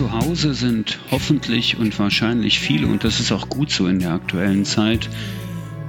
[0.00, 4.12] zu Hause sind hoffentlich und wahrscheinlich viele, und das ist auch gut so in der
[4.12, 5.10] aktuellen Zeit,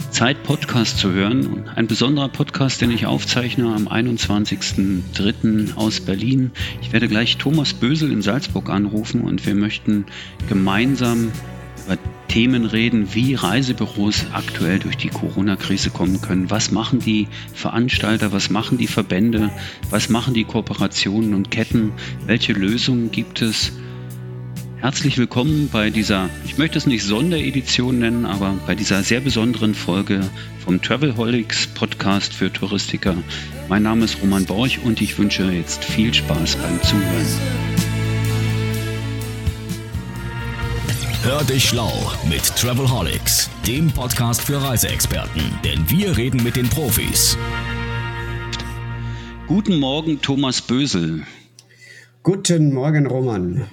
[0.09, 1.70] Zeit, Podcast zu hören.
[1.77, 5.77] Ein besonderer Podcast, den ich aufzeichne am 21.03.
[5.77, 6.52] aus Berlin.
[6.82, 10.08] Ich werde gleich Thomas Bösel in Salzburg anrufen und wir möchten
[10.50, 11.32] gemeinsam
[11.85, 16.49] über Themen reden, wie Reisebüros aktuell durch die Corona-Krise kommen können.
[16.49, 19.52] Was machen die Veranstalter, was machen die Verbände,
[19.90, 21.93] was machen die Kooperationen und Ketten,
[22.26, 23.71] welche Lösungen gibt es?
[24.81, 29.76] Herzlich willkommen bei dieser, ich möchte es nicht Sonderedition nennen, aber bei dieser sehr besonderen
[29.76, 30.21] Folge
[30.66, 33.16] vom Travelholics Podcast für Touristiker.
[33.70, 37.27] Mein Name ist Roman Borch und ich wünsche jetzt viel Spaß beim Zuhören.
[41.21, 41.93] Hör dich schlau
[42.27, 47.37] mit Travelholics, dem Podcast für Reiseexperten, denn wir reden mit den Profis.
[49.46, 51.21] Guten Morgen, Thomas Bösel.
[52.24, 53.68] Guten Morgen, Roman.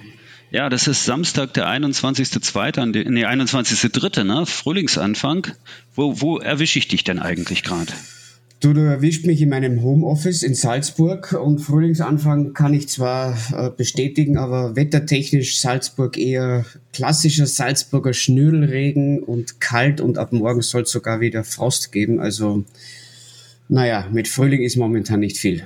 [0.51, 4.45] Ja, das ist Samstag, der 21.2., nee, 21.3., ne?
[4.47, 5.47] Frühlingsanfang.
[5.93, 7.93] Wo, wo erwische ich dich denn eigentlich gerade?
[8.59, 13.69] Du, du erwischt mich in meinem Homeoffice in Salzburg und Frühlingsanfang kann ich zwar äh,
[13.69, 20.91] bestätigen, aber wettertechnisch Salzburg eher klassischer Salzburger Schnürlregen und kalt und ab morgen soll es
[20.91, 22.19] sogar wieder Frost geben.
[22.19, 22.65] Also
[23.69, 25.65] naja, mit Frühling ist momentan nicht viel.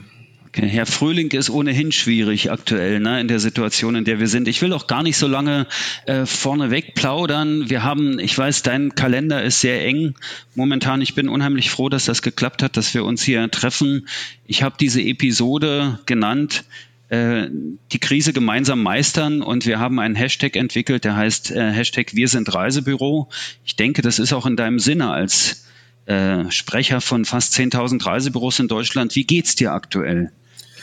[0.55, 4.47] Okay, Herr Frühling ist ohnehin schwierig aktuell ne, in der Situation, in der wir sind.
[4.47, 5.65] Ich will auch gar nicht so lange
[6.05, 7.71] äh, vorneweg plaudern.
[7.71, 10.13] Wir haben, ich weiß, dein Kalender ist sehr eng
[10.53, 11.01] momentan.
[11.01, 14.07] Ich bin unheimlich froh, dass das geklappt hat, dass wir uns hier treffen.
[14.45, 16.65] Ich habe diese Episode genannt,
[17.09, 17.47] äh,
[17.91, 22.27] die Krise gemeinsam meistern und wir haben einen Hashtag entwickelt, der heißt äh, Hashtag Wir
[22.27, 23.27] sind Reisebüro.
[23.65, 25.65] Ich denke, das ist auch in deinem Sinne als
[26.05, 29.15] äh, Sprecher von fast 10.000 Reisebüros in Deutschland.
[29.15, 30.31] Wie geht's dir aktuell?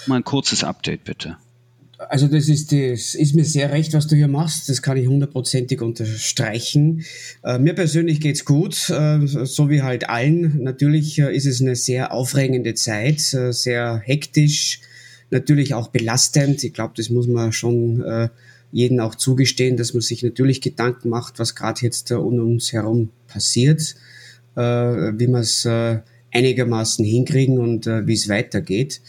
[0.06, 1.37] Mal ein kurzes Update, bitte.
[2.09, 4.71] Also das ist, das ist mir sehr recht, was du hier machst.
[4.71, 7.05] Das kann ich hundertprozentig unterstreichen.
[7.44, 10.62] Äh, mir persönlich geht's gut, äh, so wie halt allen.
[10.62, 14.81] Natürlich äh, ist es eine sehr aufregende Zeit, äh, sehr hektisch,
[15.31, 16.65] natürlich auch belastend.
[16.65, 18.28] Ich glaube, das muss man schon äh,
[18.72, 23.10] jeden auch zugestehen, dass man sich natürlich Gedanken macht, was gerade jetzt um uns herum
[23.27, 23.94] passiert,
[24.56, 25.69] äh, wie man es
[26.32, 29.00] einigermaßen hinkriegen und wie es weitergeht.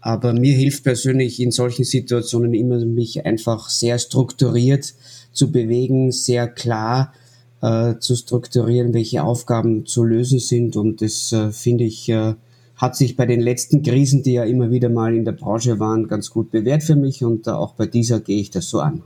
[0.00, 4.94] Aber mir hilft persönlich in solchen Situationen immer, mich einfach sehr strukturiert
[5.32, 7.12] zu bewegen, sehr klar
[7.60, 10.76] äh, zu strukturieren, welche Aufgaben zu lösen sind.
[10.76, 12.34] Und das äh, finde ich, äh,
[12.76, 16.08] hat sich bei den letzten Krisen, die ja immer wieder mal in der Branche waren,
[16.08, 17.22] ganz gut bewährt für mich.
[17.22, 19.02] Und äh, auch bei dieser gehe ich das so an.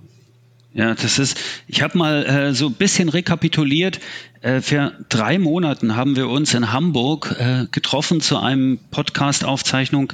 [0.75, 4.01] Ja, das ist, ich habe mal äh, so ein bisschen rekapituliert.
[4.41, 10.13] Äh, für drei Monaten haben wir uns in Hamburg äh, getroffen zu einem Podcast-Aufzeichnung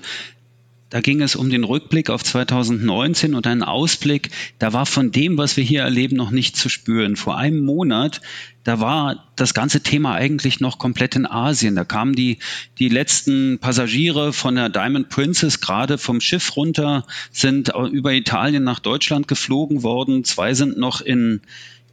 [0.91, 4.31] da ging es um den Rückblick auf 2019 und einen Ausblick.
[4.59, 7.15] Da war von dem, was wir hier erleben, noch nicht zu spüren.
[7.15, 8.21] Vor einem Monat,
[8.65, 11.77] da war das ganze Thema eigentlich noch komplett in Asien.
[11.77, 12.39] Da kamen die,
[12.81, 18.81] die letzten Passagiere von der Diamond Princess gerade vom Schiff runter, sind über Italien nach
[18.81, 20.25] Deutschland geflogen worden.
[20.25, 21.41] Zwei sind noch in,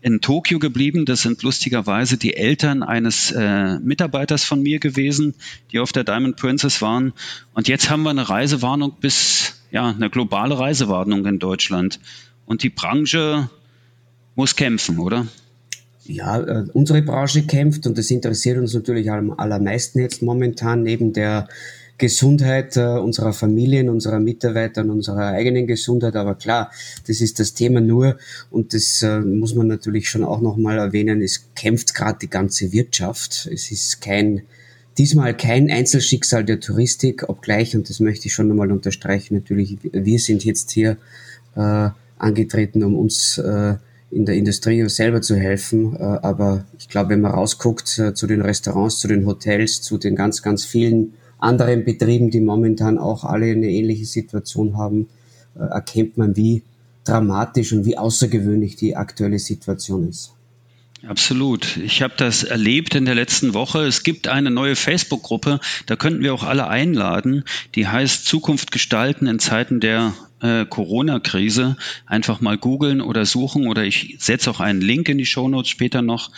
[0.02, 1.06] in Tokio geblieben.
[1.06, 5.36] Das sind lustigerweise die Eltern eines äh, Mitarbeiters von mir gewesen,
[5.72, 7.14] die auf der Diamond Princess waren.
[7.54, 12.00] Und jetzt haben wir eine Reisewarnung bis, ja, eine globale Reisewarnung in Deutschland.
[12.46, 13.50] Und die Branche
[14.36, 15.28] muss kämpfen, oder?
[16.06, 21.12] Ja, äh, unsere Branche kämpft und das interessiert uns natürlich am allermeisten jetzt momentan neben
[21.12, 21.50] der
[21.98, 26.16] Gesundheit äh, unserer Familien, unserer Mitarbeiter und unserer eigenen Gesundheit.
[26.16, 26.72] Aber klar,
[27.08, 28.18] das ist das Thema nur
[28.52, 31.22] und das äh, muss man natürlich schon auch nochmal erwähnen.
[31.22, 33.50] Es kämpft gerade die ganze Wirtschaft.
[33.52, 34.44] Es ist kein
[34.98, 40.20] diesmal kein Einzelschicksal der Touristik, obgleich, und das möchte ich schon nochmal unterstreichen, natürlich, wir
[40.20, 40.98] sind jetzt hier
[41.56, 43.76] äh, angetreten, um uns äh,
[44.10, 45.96] in der Industrie selber zu helfen.
[45.96, 49.98] Äh, aber ich glaube, wenn man rausguckt äh, zu den Restaurants, zu den Hotels, zu
[49.98, 55.08] den ganz, ganz vielen anderen Betrieben, die momentan auch alle eine ähnliche Situation haben,
[55.56, 56.64] äh, erkennt man, wie
[57.04, 60.34] dramatisch und wie außergewöhnlich die aktuelle Situation ist.
[61.06, 61.78] Absolut.
[61.78, 63.86] Ich habe das erlebt in der letzten Woche.
[63.86, 67.44] Es gibt eine neue Facebook-Gruppe, da könnten wir auch alle einladen.
[67.76, 71.78] Die heißt Zukunft gestalten in Zeiten der äh, Corona-Krise.
[72.08, 76.02] Einfach mal googeln oder suchen oder ich setze auch einen Link in die Shownotes später
[76.02, 76.32] noch.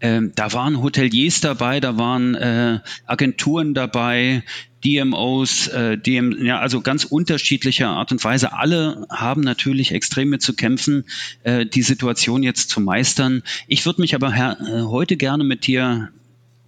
[0.00, 4.42] Ähm, da waren Hoteliers dabei, da waren äh, Agenturen dabei,
[4.84, 8.52] DMOs, äh, DM, ja, also ganz unterschiedlicher Art und Weise.
[8.52, 11.04] Alle haben natürlich extrem mit zu kämpfen,
[11.42, 13.42] äh, die Situation jetzt zu meistern.
[13.66, 16.10] Ich würde mich aber äh, heute gerne mit dir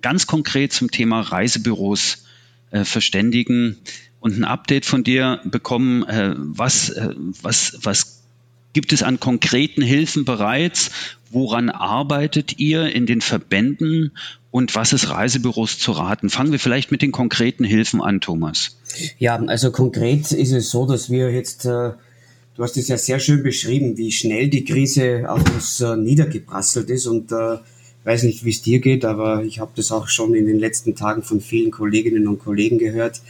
[0.00, 2.25] ganz konkret zum Thema Reisebüros
[2.70, 3.76] äh, verständigen
[4.20, 8.25] und ein Update von dir bekommen, äh, was, äh, was, was
[8.72, 10.90] gibt es an konkreten Hilfen bereits?
[11.30, 14.12] Woran arbeitet ihr in den Verbänden
[14.50, 16.30] und was ist Reisebüros zu raten?
[16.30, 18.76] Fangen wir vielleicht mit den konkreten Hilfen an, Thomas.
[19.18, 21.92] Ja, also konkret ist es so, dass wir jetzt, äh,
[22.54, 26.88] du hast es ja sehr schön beschrieben, wie schnell die Krise auf uns äh, niedergeprasselt
[26.90, 27.58] ist und äh,
[28.04, 30.94] weiß nicht, wie es dir geht, aber ich habe das auch schon in den letzten
[30.94, 33.20] Tagen von vielen Kolleginnen und Kollegen gehört.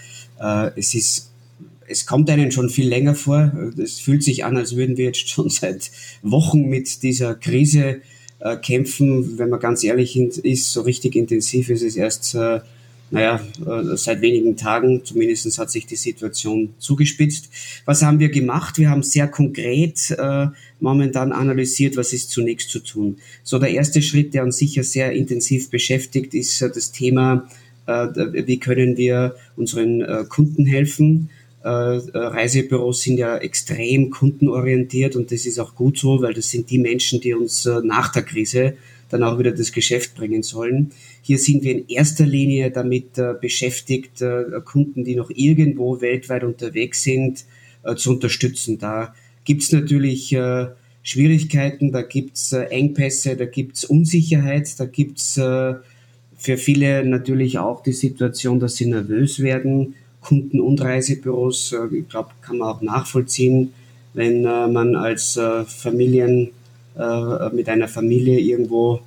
[0.77, 1.31] Es ist
[1.89, 3.53] es kommt einen schon viel länger vor.
[3.79, 5.91] Es fühlt sich an, als würden wir jetzt schon seit
[6.23, 8.01] Wochen mit dieser Krise
[8.41, 9.39] äh, kämpfen.
[9.39, 12.61] Wenn man ganz ehrlich ist, so richtig intensiv ist es erst, äh,
[13.11, 15.05] naja, äh, seit wenigen Tagen.
[15.05, 17.49] Zumindest hat sich die Situation zugespitzt.
[17.85, 18.79] Was haben wir gemacht?
[18.79, 20.49] Wir haben sehr konkret äh,
[20.81, 23.17] momentan analysiert, was ist zunächst zu tun.
[23.43, 27.49] So der erste Schritt, der uns sicher sehr intensiv beschäftigt, ist äh, das Thema,
[27.87, 27.93] äh,
[28.47, 31.31] wie können wir unseren Kunden helfen.
[31.67, 36.71] Äh, Reisebüros sind ja extrem kundenorientiert und das ist auch gut so, weil das sind
[36.71, 38.75] die Menschen, die uns nach der Krise
[39.09, 40.93] dann auch wieder das Geschäft bringen sollen.
[41.23, 46.45] Hier sind wir in erster Linie damit äh, beschäftigt, äh, Kunden, die noch irgendwo weltweit
[46.45, 47.45] unterwegs sind,
[47.83, 48.79] äh, zu unterstützen.
[48.79, 49.15] Da
[49.45, 50.67] gibt's natürlich äh,
[51.03, 55.75] Schwierigkeiten, da gibt's äh, Engpässe, da gibt's Unsicherheit, da gibt's äh,
[56.37, 59.95] für viele natürlich auch die Situation, dass sie nervös werden.
[60.27, 63.73] Kunden und Reisebüros, äh, ich glaube, kann man auch nachvollziehen,
[64.13, 66.51] wenn äh, man als äh, Familien
[67.53, 69.03] mit einer Familie irgendwo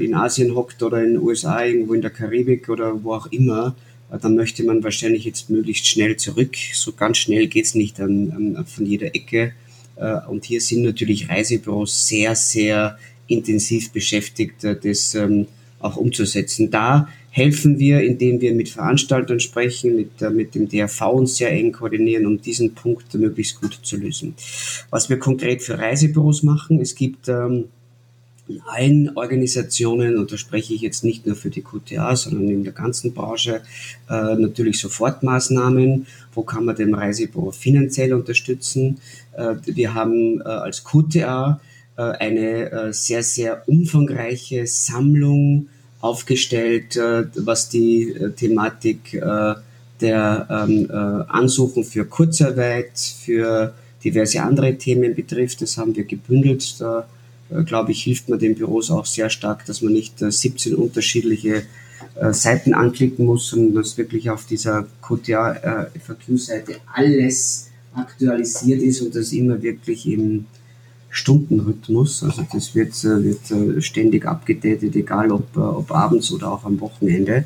[0.00, 3.76] in Asien hockt oder in den USA, irgendwo in der Karibik oder wo auch immer,
[4.20, 6.56] dann möchte man wahrscheinlich jetzt möglichst schnell zurück.
[6.74, 9.52] So ganz schnell geht's nicht an, an, von jeder Ecke.
[10.28, 12.98] Und hier sind natürlich Reisebüros sehr, sehr
[13.28, 15.46] intensiv beschäftigt, das ähm,
[15.78, 16.72] auch umzusetzen.
[16.72, 21.50] Da helfen wir, indem wir mit Veranstaltern sprechen, mit, äh, mit dem DRV uns sehr
[21.52, 24.34] eng koordinieren, um diesen Punkt möglichst gut zu lösen.
[24.90, 27.66] Was wir konkret für Reisebüros machen, es gibt ähm,
[28.48, 32.64] in allen Organisationen, und da spreche ich jetzt nicht nur für die QTA, sondern in
[32.64, 33.62] der ganzen Branche,
[34.08, 36.06] äh, natürlich Sofortmaßnahmen.
[36.34, 38.98] Wo kann man dem Reisebüro finanziell unterstützen?
[39.36, 41.60] Äh, wir haben äh, als QTA
[41.96, 45.68] äh, eine äh, sehr, sehr umfangreiche Sammlung
[46.00, 49.54] aufgestellt, äh, was die äh, Thematik äh,
[50.00, 55.60] der ähm, äh, Ansuchen für Kurzarbeit, für diverse andere Themen betrifft.
[55.60, 56.80] Das haben wir gebündelt.
[56.80, 57.06] Da,
[57.66, 61.64] glaube ich, hilft man den Büros auch sehr stark, dass man nicht äh, 17 unterschiedliche
[62.32, 69.14] Seiten anklicken muss, sondern dass wirklich auf dieser QTA äh, FAQ-Seite alles aktualisiert ist und
[69.14, 70.46] das immer wirklich im
[71.10, 72.22] Stundenrhythmus.
[72.22, 76.64] Also das wird, äh, wird äh, ständig abgedatet, egal ob, äh, ob abends oder auch
[76.64, 77.44] am Wochenende.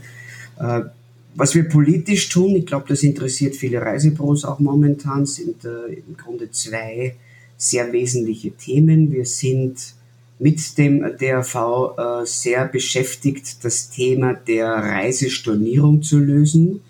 [1.37, 6.53] Was wir politisch tun, ich glaube, das interessiert viele Reisebüros auch momentan, sind im Grunde
[6.53, 7.17] zwei
[7.57, 9.11] sehr wesentliche Themen.
[9.11, 9.95] Wir sind
[10.39, 16.83] mit dem DRV sehr beschäftigt, das Thema der Reisestornierung zu lösen.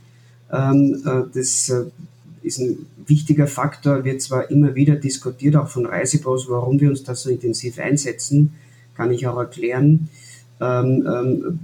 [0.53, 1.73] Ähm, das
[2.45, 7.03] ist ein wichtiger Faktor, wird zwar immer wieder diskutiert, auch von Reisebüros, warum wir uns
[7.03, 8.55] da so intensiv einsetzen,
[8.95, 10.09] kann ich auch erklären,
[10.61, 11.59] ähm, ähm,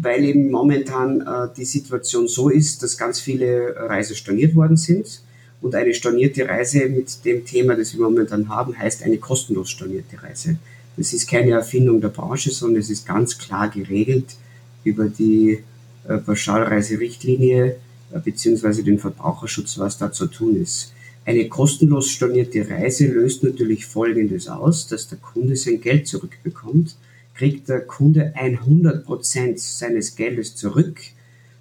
[0.00, 5.22] weil eben momentan äh, die Situation so ist, dass ganz viele Reise storniert worden sind.
[5.60, 10.20] Und eine stornierte Reise mit dem Thema, das wir momentan haben, heißt eine kostenlos stornierte
[10.20, 10.56] Reise.
[10.96, 14.34] Das ist keine Erfindung der Branche, sondern es ist ganz klar geregelt
[14.82, 15.62] über die
[16.08, 17.76] äh, Pauschalreiserichtlinie
[18.20, 20.92] beziehungsweise den Verbraucherschutz, was da zu tun ist.
[21.24, 26.96] Eine kostenlos stornierte Reise löst natürlich Folgendes aus, dass der Kunde sein Geld zurückbekommt.
[27.34, 31.00] Kriegt der Kunde 100 Prozent seines Geldes zurück,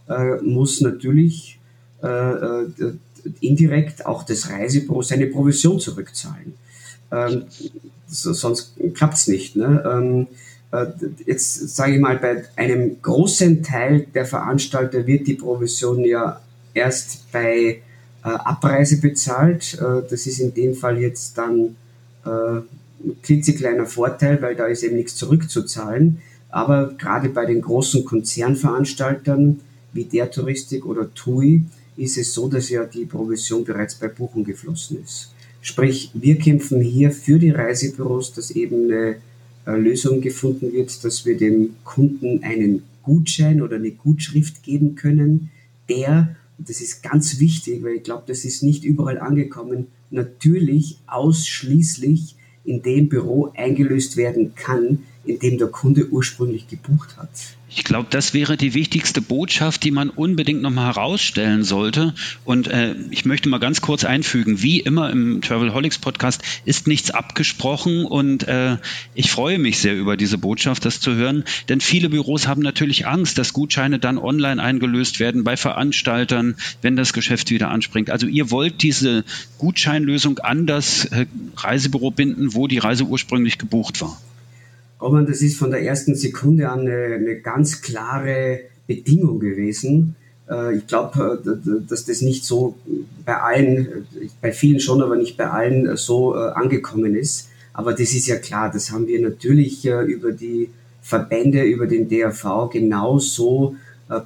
[0.10, 1.60] äh, muss natürlich
[2.01, 2.67] äh, äh,
[3.39, 6.53] indirekt auch das Reisebüro seine Provision zurückzahlen.
[7.12, 7.43] Ähm,
[8.08, 9.55] so, sonst klappt's nicht.
[9.55, 10.27] Ne?
[10.72, 10.88] Äh,
[11.25, 16.42] jetzt sage ich mal, bei einem großen Teil der Veranstalter wird die Provision ja
[16.74, 17.82] erst bei
[18.24, 19.74] äh, Abreise bezahlt.
[19.80, 21.75] Äh, das ist in dem Fall jetzt dann
[22.25, 26.22] äh, ein klitzekleiner Vorteil, weil da ist eben nichts zurückzuzahlen.
[26.50, 29.62] Aber gerade bei den großen Konzernveranstaltern
[29.94, 31.63] wie der Touristik oder TUI
[31.98, 35.34] ist es so, dass ja die Provision bereits bei Buchung geflossen ist.
[35.62, 39.18] Sprich, wir kämpfen hier für die Reisebüros, dass eben eine
[39.65, 45.51] Lösung gefunden wird, dass wir dem Kunden einen Gutschein oder eine Gutschrift geben können,
[45.89, 52.36] der, das ist ganz wichtig, weil ich glaube, das ist nicht überall angekommen, natürlich ausschließlich
[52.63, 57.30] in dem Büro eingelöst werden kann, in dem der Kunde ursprünglich gebucht hat.
[57.74, 62.13] Ich glaube, das wäre die wichtigste Botschaft, die man unbedingt nochmal herausstellen sollte.
[62.44, 67.12] Und äh, ich möchte mal ganz kurz einfügen, wie immer im Travelholics Podcast ist nichts
[67.12, 68.78] abgesprochen und äh,
[69.13, 73.08] ich freue mich sehr über diese Botschaft, das zu hören, denn viele Büros haben natürlich
[73.08, 78.10] Angst, dass Gutscheine dann online eingelöst werden bei Veranstaltern, wenn das Geschäft wieder anspringt.
[78.10, 79.24] Also ihr wollt diese
[79.60, 81.25] Gutscheinlösung an das äh,
[81.56, 84.20] Reisebüro binden, wo die Reise ursprünglich gebucht war.
[85.01, 90.15] Roman, das ist von der ersten Sekunde an eine, eine ganz klare Bedingung gewesen.
[90.50, 92.75] Äh, ich glaube, äh, dass das nicht so
[93.25, 94.05] bei allen,
[94.41, 97.50] bei vielen schon, aber nicht bei allen so äh, angekommen ist.
[97.74, 100.70] Aber das ist ja klar, das haben wir natürlich über die
[101.01, 103.77] Verbände, über den DRV genau so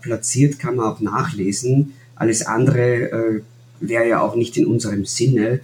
[0.02, 1.94] platziert, kann man auch nachlesen.
[2.16, 3.44] Alles andere
[3.80, 5.60] wäre ja auch nicht in unserem Sinne.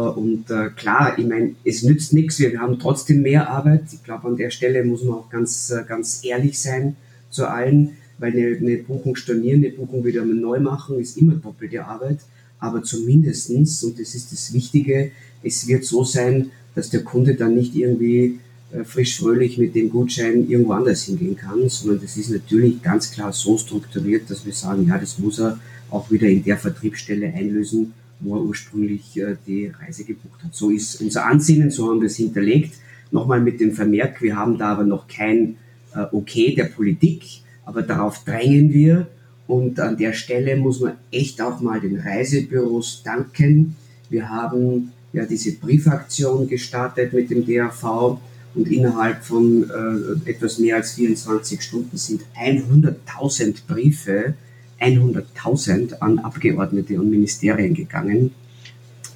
[0.00, 3.84] Und äh, klar, ich meine, es nützt nichts, wir haben trotzdem mehr Arbeit.
[3.92, 6.96] Ich glaube, an der Stelle muss man auch ganz, äh, ganz ehrlich sein
[7.30, 11.86] zu allen, weil eine, eine Buchung stornieren, eine Buchung wieder neu machen, ist immer doppelte
[11.86, 12.18] Arbeit.
[12.58, 15.12] Aber zumindestens und das ist das Wichtige,
[15.42, 18.38] es wird so sein, dass der Kunde dann nicht irgendwie
[18.72, 23.12] äh, frisch fröhlich mit dem Gutschein irgendwo anders hingehen kann, sondern das ist natürlich ganz
[23.12, 25.58] klar so strukturiert, dass wir sagen, ja, das muss er
[25.90, 30.54] auch wieder in der Vertriebsstelle einlösen, wo er ursprünglich äh, die Reise gebucht hat.
[30.54, 32.74] So ist unser Ansinnen, so haben wir es hinterlegt.
[33.10, 35.56] Nochmal mit dem Vermerk, wir haben da aber noch kein
[35.94, 39.06] äh, Okay der Politik, aber darauf drängen wir.
[39.46, 43.76] Und an der Stelle muss man echt auch mal den Reisebüros danken.
[44.10, 48.18] Wir haben ja diese Briefaktion gestartet mit dem DAV
[48.54, 54.34] und innerhalb von äh, etwas mehr als 24 Stunden sind 100.000 Briefe
[54.80, 58.32] 100.000 an Abgeordnete und Ministerien gegangen.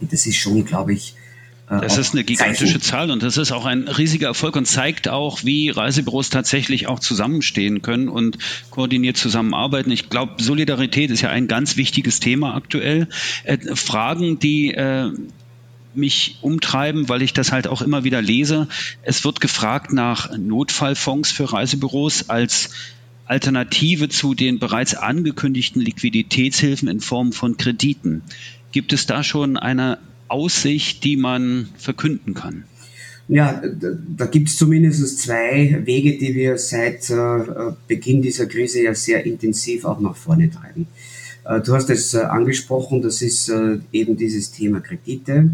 [0.00, 1.14] Und das ist schon, glaube ich,
[1.71, 2.81] äh, das ist eine gigantische.
[2.81, 6.99] Zahl und das ist auch ein riesiger Erfolg und zeigt auch, wie Reisebüros tatsächlich auch
[6.99, 8.38] zusammenstehen können und
[8.71, 9.90] koordiniert zusammenarbeiten.
[9.90, 13.09] Ich glaube, Solidarität ist ja ein ganz wichtiges Thema aktuell.
[13.45, 15.12] Äh, Fragen, die äh,
[15.95, 18.69] mich umtreiben, weil ich das halt auch immer wieder lese.
[19.02, 22.71] Es wird gefragt nach Notfallfonds für Reisebüros als
[23.31, 28.23] Alternative zu den bereits angekündigten Liquiditätshilfen in Form von Krediten.
[28.73, 32.65] Gibt es da schon eine Aussicht, die man verkünden kann?
[33.29, 33.63] Ja,
[34.17, 39.25] da gibt es zumindest zwei Wege, die wir seit äh, Beginn dieser Krise ja sehr
[39.25, 40.89] intensiv auch nach vorne treiben.
[41.45, 43.53] Äh, du hast es äh, angesprochen, das ist
[43.93, 45.51] eben dieses Thema Kredite.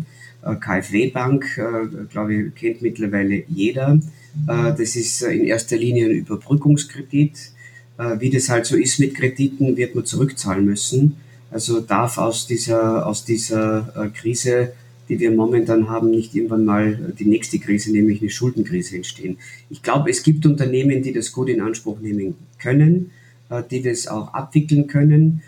[0.61, 1.61] KfW Bank,
[2.11, 3.99] glaube ich, kennt mittlerweile jeder.
[4.47, 7.33] Das ist in erster Linie ein Überbrückungskredit
[7.98, 11.16] wie das halt so ist mit Krediten, wird man zurückzahlen müssen.
[11.50, 14.72] Also darf aus dieser, aus dieser äh, Krise,
[15.08, 19.38] die wir momentan haben, nicht irgendwann mal die nächste Krise, nämlich eine Schuldenkrise entstehen.
[19.70, 23.12] Ich glaube, es gibt Unternehmen, die das gut in Anspruch nehmen können,
[23.48, 25.42] äh, die das auch abwickeln können.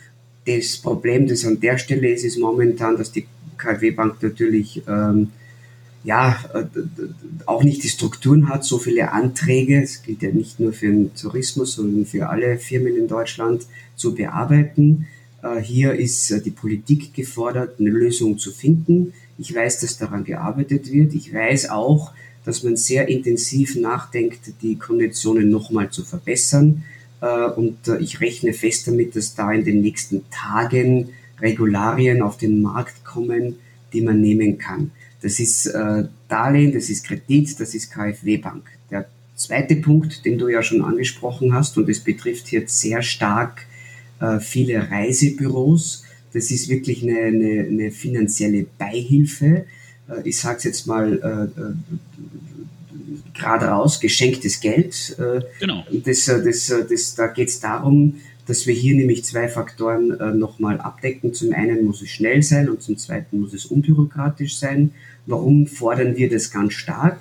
[0.47, 3.27] Das Problem, das an der Stelle ist, ist momentan, dass die
[3.59, 5.29] KfW Bank natürlich ähm,
[6.09, 6.65] ja, äh,
[7.45, 11.15] auch nicht die Strukturen hat, so viele Anträge, es gilt ja nicht nur für den
[11.15, 15.07] Tourismus, sondern für alle Firmen in Deutschland, zu bearbeiten.
[15.43, 19.13] Äh, hier ist äh, die Politik gefordert, eine Lösung zu finden.
[19.37, 21.13] Ich weiß, dass daran gearbeitet wird.
[21.13, 22.13] Ich weiß auch,
[22.43, 26.85] dass man sehr intensiv nachdenkt, die Konditionen nochmal zu verbessern.
[27.57, 31.11] Und ich rechne fest damit, dass da in den nächsten Tagen
[31.41, 33.57] Regularien auf den Markt kommen,
[33.93, 34.93] die man nehmen kann.
[35.21, 38.65] Das ist äh, Darlehen, das ist Kredit, das ist KfW-Bank.
[38.91, 43.67] Der zweite Punkt, den du ja schon angesprochen hast, und es betrifft jetzt sehr stark
[44.21, 49.65] äh, viele Reisebüros, das ist wirklich eine, eine, eine finanzielle Beihilfe.
[50.09, 51.75] Äh, ich sage es jetzt mal äh, äh,
[53.35, 55.17] gerade raus, geschenktes Geld.
[55.19, 55.85] Äh, genau.
[56.05, 58.17] Das, das, das, da geht es darum,
[58.49, 61.35] dass wir hier nämlich zwei Faktoren äh, nochmal abdecken.
[61.35, 64.93] Zum einen muss es schnell sein und zum zweiten muss es unbürokratisch sein.
[65.27, 67.21] Warum fordern wir das ganz stark?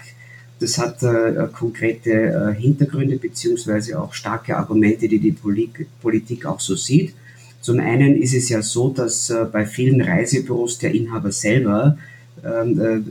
[0.60, 6.62] Das hat äh, konkrete äh, Hintergründe beziehungsweise auch starke Argumente, die die Polit Politik auch
[6.62, 7.14] so sieht.
[7.60, 11.98] Zum einen ist es ja so, dass äh, bei vielen Reisebüros der Inhaber selber,
[12.42, 13.02] ähm, äh,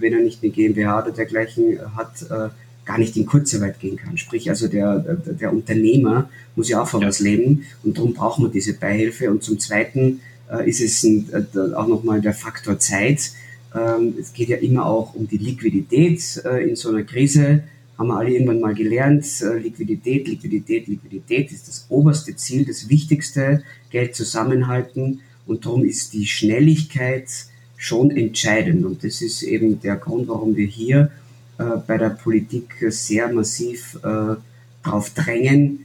[0.00, 2.48] wenn er nicht eine GmbH oder dergleichen hat, äh,
[2.86, 4.16] gar nicht in Kurzarbeit gehen kann.
[4.16, 7.08] Sprich, also der, der Unternehmer muss ja auch von ja.
[7.08, 9.30] was leben und darum braucht man diese Beihilfe.
[9.30, 10.20] Und zum Zweiten
[10.52, 13.30] äh, ist es ein, äh, auch nochmal der Faktor Zeit.
[13.74, 17.62] Ähm, es geht ja immer auch um die Liquidität äh, in so einer Krise.
[17.96, 19.24] Haben wir alle irgendwann mal gelernt.
[19.40, 23.62] Äh, Liquidität, Liquidität, Liquidität ist das oberste Ziel, das wichtigste.
[23.90, 25.20] Geld zusammenhalten.
[25.46, 27.28] Und darum ist die Schnelligkeit
[27.76, 28.84] schon entscheidend.
[28.84, 31.10] Und das ist eben der Grund, warum wir hier
[31.56, 35.84] bei der Politik sehr massiv darauf drängen,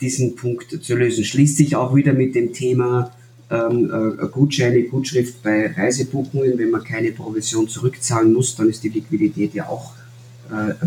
[0.00, 1.24] diesen Punkt zu lösen.
[1.24, 3.12] Schließt sich auch wieder mit dem Thema
[3.50, 3.90] ähm,
[4.32, 6.58] Gutscheine, Gutschrift bei Reisebuchungen.
[6.58, 9.92] Wenn man keine Provision zurückzahlen muss, dann ist die Liquidität ja auch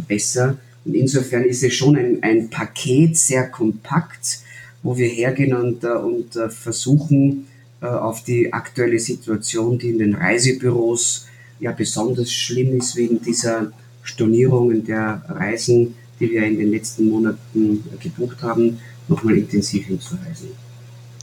[0.08, 0.58] besser.
[0.86, 4.40] Und insofern ist es schon ein, ein Paket, sehr kompakt,
[4.82, 7.46] wo wir hergehen und, und versuchen,
[7.82, 11.26] äh, auf die aktuelle Situation, die in den Reisebüros
[11.60, 13.72] ja besonders schlimm ist wegen dieser
[14.04, 20.50] Stornierungen der Reisen, die wir in den letzten Monaten gebucht haben, nochmal intensiv hinzuweisen.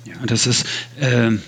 [0.05, 0.67] Ja, das ist.
[1.01, 1.39] Äh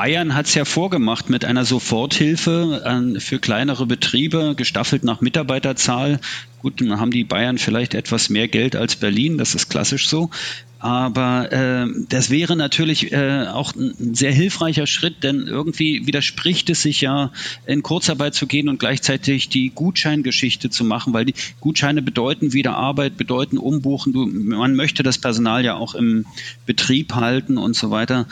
[0.00, 6.20] Bayern hat es ja vorgemacht mit einer Soforthilfe für kleinere Betriebe, gestaffelt nach Mitarbeiterzahl.
[6.62, 10.30] Gut, dann haben die Bayern vielleicht etwas mehr Geld als Berlin, das ist klassisch so.
[10.78, 16.80] Aber äh, das wäre natürlich äh, auch ein sehr hilfreicher Schritt, denn irgendwie widerspricht es
[16.80, 17.30] sich ja,
[17.66, 22.74] in Kurzarbeit zu gehen und gleichzeitig die Gutscheingeschichte zu machen, weil die Gutscheine bedeuten wieder
[22.76, 24.14] Arbeit, bedeuten Umbuchen.
[24.14, 26.24] Du, man möchte das Personal ja auch im
[26.64, 28.26] Betrieb halten und so weiter.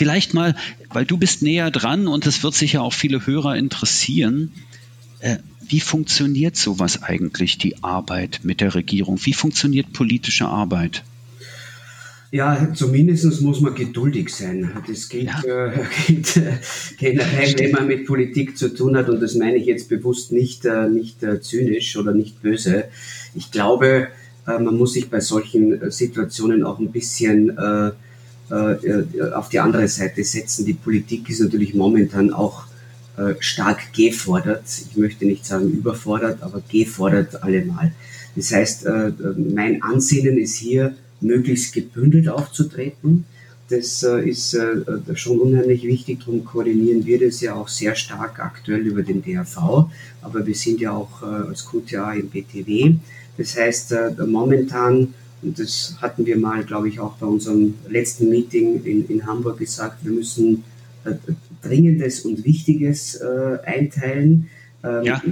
[0.00, 0.56] Vielleicht mal,
[0.88, 4.50] weil du bist näher dran und es wird sicher auch viele Hörer interessieren.
[5.18, 9.18] Äh, wie funktioniert sowas eigentlich, die Arbeit mit der Regierung?
[9.22, 11.02] Wie funktioniert politische Arbeit?
[12.30, 14.70] Ja, zumindest muss man geduldig sein.
[14.88, 15.66] Das gilt, ja.
[15.66, 16.52] äh, gilt äh,
[16.96, 19.10] generell, wenn man mit Politik zu tun hat.
[19.10, 22.84] Und das meine ich jetzt bewusst nicht, äh, nicht äh, zynisch oder nicht böse.
[23.34, 24.08] Ich glaube,
[24.46, 27.58] äh, man muss sich bei solchen äh, Situationen auch ein bisschen
[28.50, 30.64] auf die andere Seite setzen.
[30.66, 32.64] Die Politik ist natürlich momentan auch
[33.38, 34.64] stark gefordert.
[34.90, 37.92] Ich möchte nicht sagen überfordert, aber gefordert allemal.
[38.34, 38.86] Das heißt,
[39.36, 43.24] mein Ansinnen ist hier, möglichst gebündelt aufzutreten.
[43.68, 44.82] Das äh, ist äh,
[45.14, 49.88] schon unheimlich wichtig, darum koordinieren wir das ja auch sehr stark aktuell über den DRV,
[50.22, 52.94] aber wir sind ja auch äh, als QTA im BTW.
[53.38, 53.94] Das heißt,
[54.26, 59.26] momentan, und das hatten wir mal, glaube ich, auch bei unserem letzten Meeting in, in
[59.26, 60.64] Hamburg gesagt, wir müssen
[61.62, 63.20] Dringendes und Wichtiges
[63.64, 64.50] einteilen.
[64.82, 65.22] Ähm, ja.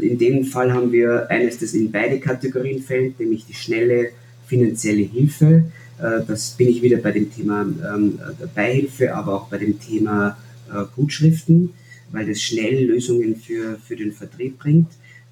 [0.00, 4.10] In dem Fall haben wir eines, das in beide Kategorien fällt, nämlich die schnelle
[4.46, 5.64] finanzielle Hilfe.
[5.98, 8.18] Äh, das bin ich wieder bei dem Thema ähm,
[8.54, 10.36] Beihilfe, aber auch bei dem Thema
[10.70, 11.70] äh, Gutschriften,
[12.10, 14.88] weil das schnell Lösungen für, für den Vertrieb bringt.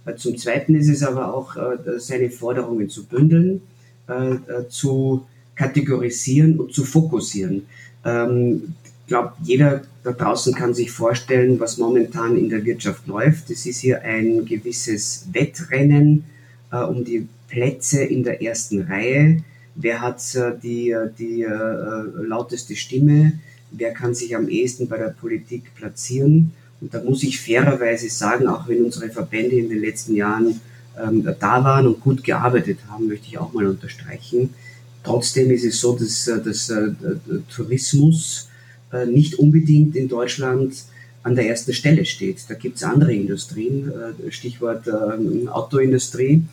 [0.06, 1.56] Äh, zum Zweiten ist es aber auch,
[1.98, 3.62] seine Forderungen zu bündeln,
[4.68, 7.66] zu kategorisieren und zu fokussieren.
[8.04, 13.50] Ähm, ich glaube, jeder da draußen kann sich vorstellen, was momentan in der Wirtschaft läuft.
[13.50, 16.24] Es ist hier ein gewisses Wettrennen
[16.70, 19.42] um die Plätze in der ersten Reihe,
[19.74, 23.32] wer hat äh, die, äh, die äh, lauteste Stimme,
[23.70, 26.52] wer kann sich am ehesten bei der Politik platzieren.
[26.80, 30.60] Und da muss ich fairerweise sagen, auch wenn unsere Verbände in den letzten Jahren
[31.02, 34.50] ähm, da waren und gut gearbeitet haben, möchte ich auch mal unterstreichen.
[35.02, 36.92] Trotzdem ist es so, dass, dass äh,
[37.54, 38.48] Tourismus
[38.92, 40.74] äh, nicht unbedingt in Deutschland
[41.22, 42.44] an der ersten Stelle steht.
[42.48, 46.44] Da gibt es andere Industrien, äh, Stichwort ähm, Autoindustrie,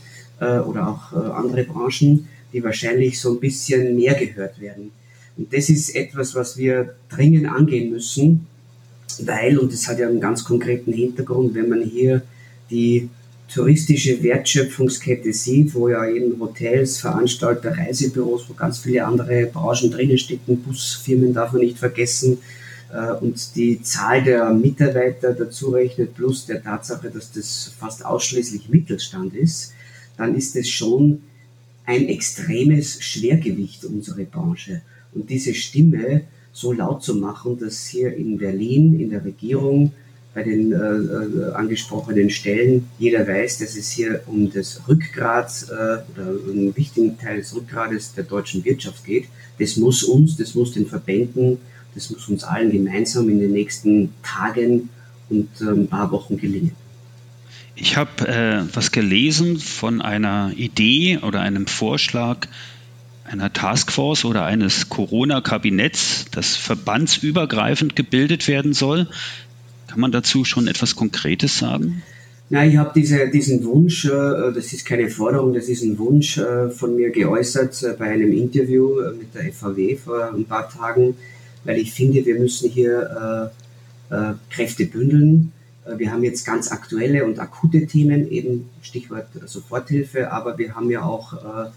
[0.42, 4.92] äh, oder auch äh, andere Branchen, die wahrscheinlich so ein bisschen mehr gehört werden.
[5.38, 8.48] Und das ist etwas, was wir dringend angehen müssen,
[9.20, 12.24] weil, und das hat ja einen ganz konkreten Hintergrund, wenn man hier
[12.70, 13.10] die
[13.54, 20.18] touristische Wertschöpfungskette sieht, wo ja eben Hotels, Veranstalter, Reisebüros, wo ganz viele andere Branchen drinnen
[20.18, 22.38] stecken, Busfirmen darf man nicht vergessen,
[22.94, 28.70] äh, und die Zahl der Mitarbeiter dazu rechnet, plus der Tatsache, dass das fast ausschließlich
[28.70, 29.74] Mittelstand ist,
[30.18, 31.24] dann ist es schon
[31.86, 34.82] ein extremes Schwergewicht unserer Branche.
[35.14, 39.94] Und diese Stimme so laut zu machen, dass hier in Berlin, in der Regierung,
[40.34, 45.74] bei den äh, äh, angesprochenen Stellen jeder weiß, dass es hier um das Rückgrat äh,
[45.74, 49.26] oder einen wichtigen Teil des Rückgrades der deutschen Wirtschaft geht.
[49.60, 51.58] Das muss uns, das muss den Verbänden,
[51.96, 54.90] das muss uns allen gemeinsam in den nächsten Tagen
[55.30, 56.76] und ein ähm, paar Wochen gelingen.
[57.76, 62.48] Ich habe äh, was gelesen von einer Idee oder einem Vorschlag
[63.26, 69.08] einer Taskforce oder eines Corona-Kabinetts, das verbandsübergreifend gebildet werden soll.
[69.92, 72.02] Kann man dazu schon etwas Konkretes sagen?
[72.50, 74.10] Ja, ich habe diese, diesen Wunsch, äh,
[74.56, 78.32] das ist keine Forderung, das ist ein Wunsch äh, von mir geäußert äh, bei einem
[78.32, 81.16] Interview mit der FAW vor ein paar Tagen,
[81.66, 83.52] weil ich finde, wir müssen hier
[84.50, 85.52] Kräfte bündeln
[85.98, 91.04] wir haben jetzt ganz aktuelle und akute Themen, eben Stichwort Soforthilfe, aber wir haben ja
[91.04, 91.72] auch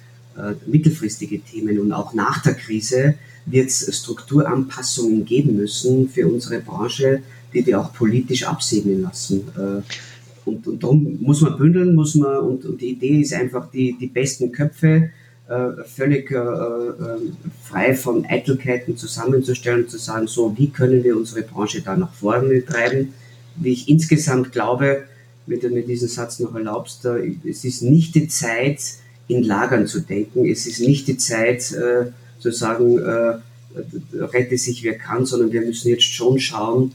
[0.66, 3.14] mittelfristige Themen und auch nach der Krise
[3.46, 7.22] wird es Strukturanpassungen geben müssen für unsere Branche,
[7.54, 9.48] die wir auch politisch absegnen lassen.
[9.56, 9.82] Äh,
[10.46, 13.96] Und, und darum muss man bündeln, muss man, und, und die Idee ist einfach, die,
[13.98, 15.08] die besten Köpfe
[15.48, 16.36] äh, völlig äh,
[17.62, 22.12] frei von Eitelkeiten zusammenzustellen und zu sagen, so, wie können wir unsere Branche da nach
[22.12, 23.14] vorne treiben?
[23.56, 25.04] Wie ich insgesamt glaube,
[25.46, 28.80] wenn du mir diesen Satz noch erlaubst, es ist nicht die Zeit,
[29.28, 30.44] in Lagern zu denken.
[30.44, 33.00] Es ist nicht die Zeit, zu sagen,
[34.12, 36.92] rette sich wer kann, sondern wir müssen jetzt schon schauen,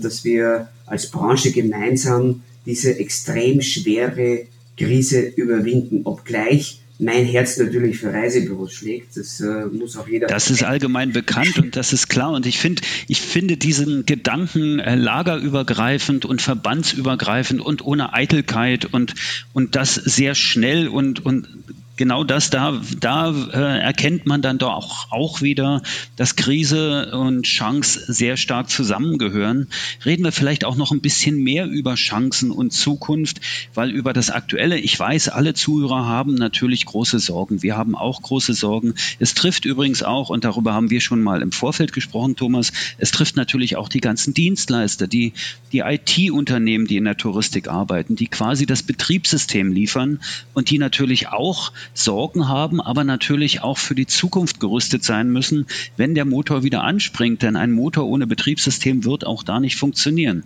[0.00, 8.12] dass wir als Branche gemeinsam diese extrem schwere Krise überwinden, obgleich mein Herz natürlich für
[8.12, 9.16] Reisebüros schlägt.
[9.16, 10.28] Das äh, muss auch jeder.
[10.28, 12.32] Das ist allgemein bekannt und das ist klar.
[12.32, 19.14] Und ich finde, ich finde diesen Gedanken äh, lagerübergreifend und verbandsübergreifend und ohne Eitelkeit und,
[19.52, 21.48] und das sehr schnell und, und
[21.96, 25.82] genau das, da, da äh, erkennt man dann doch auch, wieder,
[26.16, 29.68] dass Krise und Chance sehr stark zusammengehören.
[30.04, 33.40] Reden wir vielleicht auch noch ein bisschen mehr über Chancen und Zukunft,
[33.74, 37.62] weil über das Aktuelle, ich weiß, alle Zuhörer haben natürlich große Sorgen.
[37.62, 38.94] Wir haben auch große Sorgen.
[39.18, 43.10] Es trifft übrigens auch, und darüber haben wir schon mal im Vorfeld gesprochen, Thomas, es
[43.10, 45.32] trifft natürlich auch die ganzen Dienstleister, die,
[45.72, 50.20] die IT-Unternehmen, die in der Touristik arbeiten, die quasi das Betriebssystem liefern
[50.54, 55.66] und die natürlich auch Sorgen haben, aber natürlich auch für die Zukunft gerüstet sein müssen,
[55.96, 57.42] wenn der Motor wieder anspringt.
[57.42, 60.44] Denn ein Motor ohne Betriebssystem wird auch da nicht funktionieren.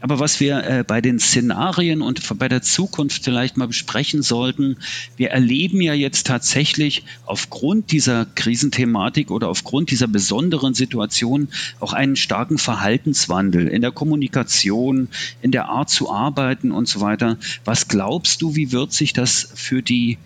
[0.00, 4.78] Aber was wir äh, bei den Szenarien und bei der Zukunft vielleicht mal besprechen sollten,
[5.16, 11.48] wir erleben ja jetzt tatsächlich aufgrund dieser Krisenthematik oder aufgrund dieser besonderen Situation
[11.80, 15.08] auch einen starken Verhaltenswandel in der Kommunikation,
[15.42, 17.36] in der Art zu arbeiten und so weiter.
[17.66, 20.16] Was glaubst du, wie wird sich das für die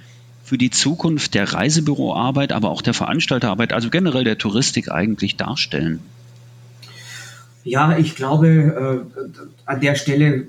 [0.44, 6.00] für die Zukunft der Reisebüroarbeit, aber auch der Veranstalterarbeit, also generell der Touristik eigentlich darstellen?
[7.64, 10.46] Ja, ich glaube, äh, an der Stelle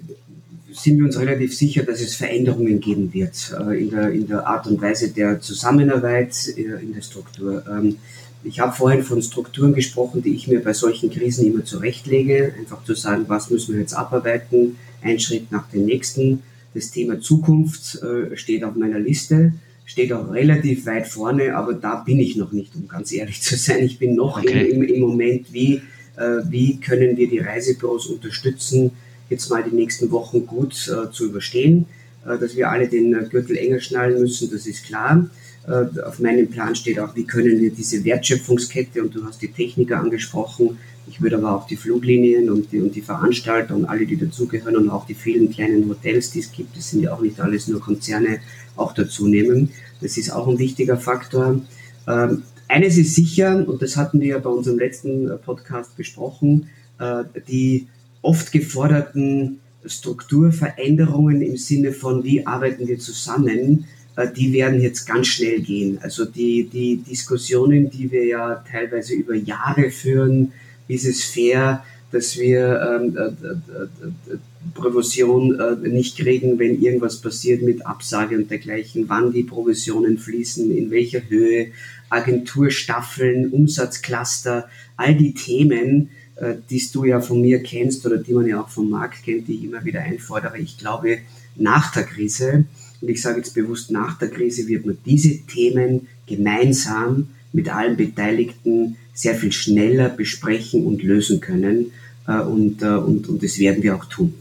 [0.73, 4.45] sind wir uns relativ sicher, dass es Veränderungen geben wird äh, in, der, in der
[4.45, 7.63] Art und Weise der Zusammenarbeit, äh, in der Struktur.
[7.65, 7.95] Ähm,
[8.43, 12.83] ich habe vorhin von Strukturen gesprochen, die ich mir bei solchen Krisen immer zurechtlege, einfach
[12.83, 16.43] zu sagen, was müssen wir jetzt abarbeiten, ein Schritt nach dem nächsten.
[16.73, 17.99] Das Thema Zukunft
[18.35, 19.53] steht auf meiner Liste
[19.85, 23.55] steht auch relativ weit vorne, aber da bin ich noch nicht, um ganz ehrlich zu
[23.55, 23.83] sein.
[23.83, 24.69] Ich bin noch okay.
[24.69, 25.81] im, im, Moment, wie,
[26.17, 28.91] äh, wie können wir die Reisebüros unterstützen,
[29.29, 31.85] jetzt mal die nächsten Wochen gut äh, zu überstehen.
[32.25, 35.29] Äh, dass wir alle den Gürtel enger schnallen müssen, das ist klar.
[35.67, 39.51] Äh, auf meinem Plan steht auch, wie können wir diese Wertschöpfungskette, und du hast die
[39.51, 44.05] Techniker angesprochen, ich würde aber auch die Fluglinien und die, und die Veranstalter und alle,
[44.05, 47.21] die dazugehören und auch die vielen kleinen Hotels, die es gibt, das sind ja auch
[47.21, 48.39] nicht alles nur Konzerne,
[48.75, 49.69] auch dazu nehmen.
[50.01, 51.61] Das ist auch ein wichtiger Faktor.
[52.07, 56.69] Ähm, eines ist sicher, und das hatten wir ja bei unserem letzten äh, Podcast besprochen,
[56.99, 57.87] äh, die
[58.21, 65.27] oft geforderten Strukturveränderungen im Sinne von, wie arbeiten wir zusammen, äh, die werden jetzt ganz
[65.27, 65.99] schnell gehen.
[66.01, 70.51] Also die, die Diskussionen, die wir ja teilweise über Jahre führen,
[70.87, 74.37] ist es fair, dass wir ähm, äh, äh, äh,
[74.73, 80.75] Provision äh, nicht kriegen, wenn irgendwas passiert mit Absage und dergleichen, wann die Provisionen fließen,
[80.75, 81.71] in welcher Höhe,
[82.09, 88.47] Agenturstaffeln, Umsatzcluster, all die Themen, äh, die du ja von mir kennst oder die man
[88.47, 90.57] ja auch vom Markt kennt, die ich immer wieder einfordere.
[90.57, 91.19] Ich glaube,
[91.55, 92.65] nach der Krise,
[93.01, 97.95] und ich sage jetzt bewusst nach der Krise, wird man diese Themen gemeinsam mit allen
[97.95, 101.91] Beteiligten sehr viel schneller besprechen und lösen können.
[102.27, 104.33] Äh, und, äh, und, und das werden wir auch tun.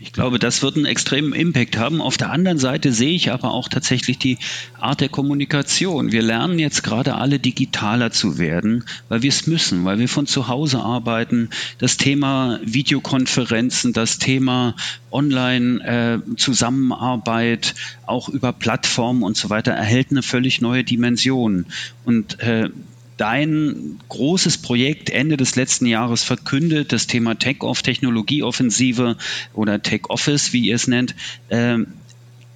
[0.00, 2.00] Ich glaube, das wird einen extremen Impact haben.
[2.00, 4.38] Auf der anderen Seite sehe ich aber auch tatsächlich die
[4.78, 6.12] Art der Kommunikation.
[6.12, 10.28] Wir lernen jetzt gerade alle digitaler zu werden, weil wir es müssen, weil wir von
[10.28, 11.50] zu Hause arbeiten.
[11.78, 14.76] Das Thema Videokonferenzen, das Thema
[15.10, 21.66] Online-Zusammenarbeit, äh, auch über Plattformen und so weiter, erhält eine völlig neue Dimension.
[22.04, 22.70] Und äh,
[23.18, 29.16] dein großes Projekt Ende des letzten Jahres verkündet, das Thema Tech-Off, Technologieoffensive
[29.52, 31.14] oder Tech-Office, wie ihr es nennt,
[31.48, 31.78] äh,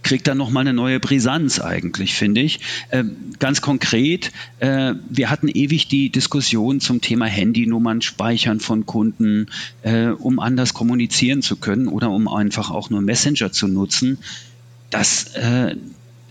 [0.03, 2.61] kriegt dann nochmal eine neue Brisanz eigentlich, finde ich.
[2.91, 3.05] Äh,
[3.39, 9.47] ganz konkret, äh, wir hatten ewig die Diskussion zum Thema Handynummern speichern von Kunden,
[9.83, 14.19] äh, um anders kommunizieren zu können oder um einfach auch nur Messenger zu nutzen.
[14.91, 15.77] Das äh,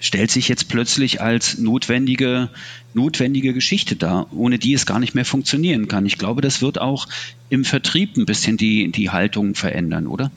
[0.02, 2.50] stellt sich jetzt plötzlich als notwendige,
[2.94, 6.06] notwendige Geschichte dar, ohne die es gar nicht mehr funktionieren kann.
[6.06, 7.08] Ich glaube, das wird auch
[7.50, 10.32] im Vertrieb ein bisschen die, die Haltung verändern, oder?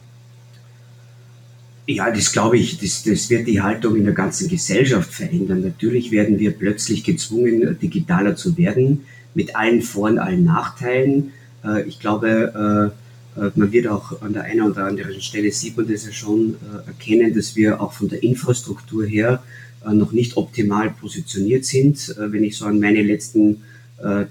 [1.86, 5.62] Ja, das glaube ich, das, das wird die Haltung in der ganzen Gesellschaft verändern.
[5.62, 11.32] Natürlich werden wir plötzlich gezwungen, digitaler zu werden, mit allen Vor- und allen Nachteilen.
[11.64, 13.03] Äh, ich glaube, äh,
[13.36, 16.86] man wird auch an der einen oder anderen Stelle, sieht man das ja schon, äh,
[16.86, 19.42] erkennen, dass wir auch von der Infrastruktur her
[19.84, 22.14] äh, noch nicht optimal positioniert sind.
[22.16, 23.62] Wenn ich so an meine letzten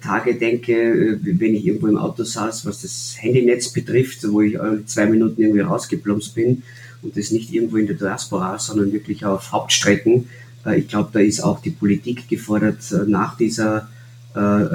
[0.01, 5.05] Tage denke, wenn ich irgendwo im Auto saß, was das Handynetz betrifft, wo ich zwei
[5.05, 6.63] Minuten irgendwie rausgeplumpst bin
[7.01, 10.27] und das nicht irgendwo in der Diaspora, sondern wirklich auf Hauptstrecken.
[10.75, 13.87] Ich glaube, da ist auch die Politik gefordert, nach dieser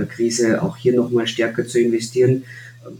[0.09, 2.45] Krise auch hier nochmal stärker zu investieren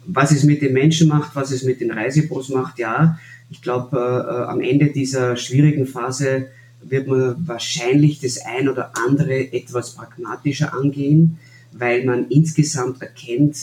[0.07, 3.19] was es mit den Menschen macht, was es mit den Reisebüros macht, ja.
[3.51, 6.49] Ich glaube, äh, am Ende dieser schwierigen Phase
[6.83, 11.39] wird man wahrscheinlich das ein oder andere etwas pragmatischer angehen,
[11.73, 13.57] weil man insgesamt erkennt,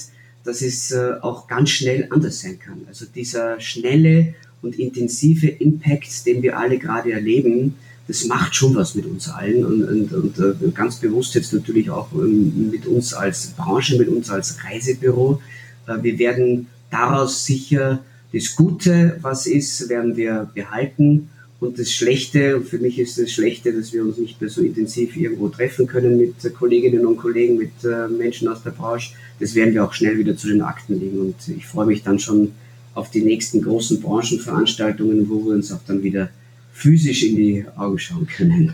[0.43, 2.81] dass es äh, auch ganz schnell anders sein kann.
[2.87, 7.75] Also dieser schnelle und intensive Impact, den wir alle gerade erleben,
[8.07, 11.89] das macht schon was mit uns allen und, und, und äh, ganz bewusst jetzt natürlich
[11.89, 15.41] auch ähm, mit uns als Branche, mit uns als Reisebüro.
[15.87, 21.29] Äh, wir werden daraus sicher das Gute, was ist, werden wir behalten.
[21.59, 25.15] Und das Schlechte, für mich ist das Schlechte, dass wir uns nicht mehr so intensiv
[25.15, 29.73] irgendwo treffen können mit Kolleginnen und Kollegen, mit äh, Menschen aus der Branche, das werden
[29.73, 31.19] wir auch schnell wieder zu den Akten legen.
[31.19, 32.51] Und ich freue mich dann schon
[32.93, 36.29] auf die nächsten großen Branchenveranstaltungen, wo wir uns auch dann wieder
[36.73, 38.73] physisch in die Augen schauen können.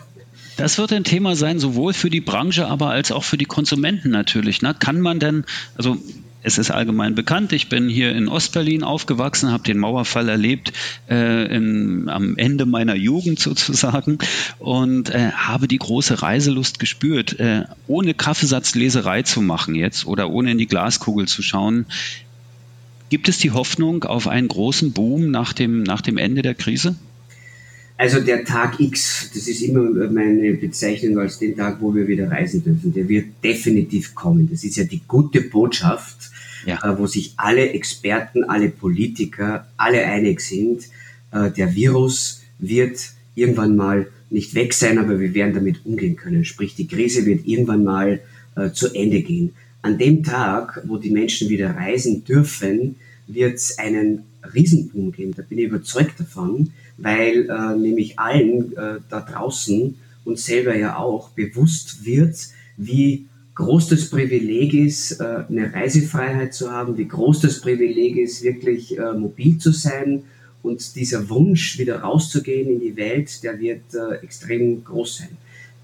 [0.57, 4.09] Das wird ein Thema sein, sowohl für die Branche, aber als auch für die Konsumenten
[4.09, 4.61] natürlich.
[4.61, 4.75] Ne?
[4.77, 5.45] Kann man denn,
[5.75, 5.97] also
[6.43, 10.73] es ist allgemein bekannt, ich bin hier in Ostberlin aufgewachsen, habe den Mauerfall erlebt
[11.09, 14.17] äh, in, am Ende meiner Jugend sozusagen
[14.59, 20.51] und äh, habe die große Reiselust gespürt, äh, ohne Kaffeesatzleserei zu machen jetzt oder ohne
[20.51, 21.85] in die Glaskugel zu schauen.
[23.09, 26.95] Gibt es die Hoffnung auf einen großen Boom nach dem, nach dem Ende der Krise?
[28.01, 32.31] Also der Tag X, das ist immer meine Bezeichnung als den Tag, wo wir wieder
[32.31, 32.91] reisen dürfen.
[32.93, 34.49] Der wird definitiv kommen.
[34.49, 36.30] Das ist ja die gute Botschaft,
[36.65, 36.77] ja.
[36.83, 40.83] äh, wo sich alle Experten, alle Politiker, alle einig sind.
[41.31, 42.99] Äh, der Virus wird
[43.35, 46.45] irgendwann mal nicht weg sein, aber wir werden damit umgehen können.
[46.45, 48.21] Sprich, die Krise wird irgendwann mal
[48.55, 49.53] äh, zu Ende gehen.
[49.81, 52.95] An dem Tag, wo die Menschen wieder reisen dürfen,
[53.27, 55.33] wird es einen Riesenboom geben.
[55.35, 56.71] Da bin ich überzeugt davon
[57.01, 62.35] weil äh, nämlich allen äh, da draußen und selber ja auch bewusst wird,
[62.77, 68.43] wie groß das Privileg ist, äh, eine Reisefreiheit zu haben, wie groß das Privileg ist,
[68.43, 70.23] wirklich äh, mobil zu sein.
[70.63, 75.37] Und dieser Wunsch, wieder rauszugehen in die Welt, der wird äh, extrem groß sein.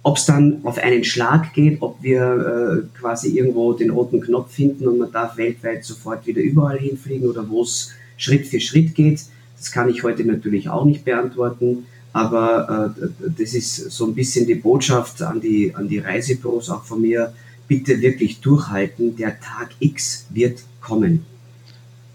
[0.03, 4.87] Ob es dann auf einen Schlag geht, ob wir quasi irgendwo den roten Knopf finden
[4.87, 9.23] und man darf weltweit sofort wieder überall hinfliegen oder wo es Schritt für Schritt geht,
[9.57, 12.95] das kann ich heute natürlich auch nicht beantworten, aber
[13.37, 17.33] das ist so ein bisschen die Botschaft an die, an die Reisebüros auch von mir.
[17.67, 21.25] Bitte wirklich durchhalten, der Tag X wird kommen.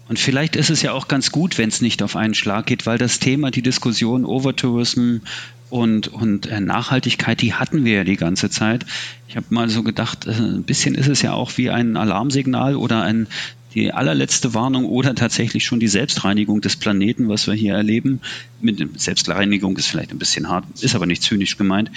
[0.09, 2.85] Und vielleicht ist es ja auch ganz gut, wenn es nicht auf einen Schlag geht,
[2.85, 5.17] weil das Thema, die Diskussion Overtourism
[5.69, 8.85] und, und äh, Nachhaltigkeit, die hatten wir ja die ganze Zeit.
[9.27, 12.75] Ich habe mal so gedacht, äh, ein bisschen ist es ja auch wie ein Alarmsignal
[12.75, 13.27] oder ein
[13.73, 18.21] die allerletzte Warnung oder tatsächlich schon die Selbstreinigung des Planeten, was wir hier erleben.
[18.61, 21.89] Mit Selbstreinigung ist vielleicht ein bisschen hart, ist aber nicht zynisch gemeint.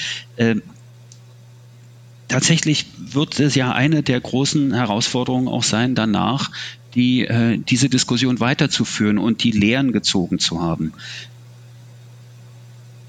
[2.29, 6.51] Äh, tatsächlich wird es ja eine der großen Herausforderungen auch sein, danach
[6.95, 10.93] die, äh, diese Diskussion weiterzuführen und die Lehren gezogen zu haben.